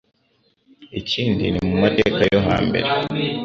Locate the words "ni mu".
1.53-1.75